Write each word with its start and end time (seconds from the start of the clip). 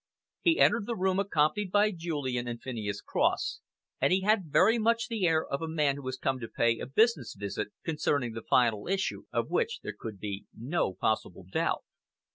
He 0.41 0.59
entered 0.59 0.87
the 0.87 0.95
room 0.95 1.19
accompanied 1.19 1.71
by 1.71 1.91
Julian 1.91 2.47
and 2.47 2.59
Phineas 2.59 3.01
Cross, 3.01 3.59
and 3.99 4.11
he 4.11 4.21
had 4.21 4.45
very 4.51 4.79
much 4.79 5.07
the 5.09 5.27
air 5.27 5.45
of 5.45 5.61
a 5.61 5.67
man 5.67 5.97
who 5.97 6.05
has 6.07 6.17
come 6.17 6.39
to 6.39 6.47
pay 6.47 6.79
a 6.79 6.87
business 6.87 7.35
visit, 7.35 7.67
concerning 7.83 8.33
the 8.33 8.41
final 8.41 8.87
issue 8.87 9.25
of 9.31 9.51
which 9.51 9.81
there 9.83 9.93
could 9.95 10.17
be 10.19 10.45
no 10.57 10.95
possible 10.95 11.43
doubt. 11.47 11.83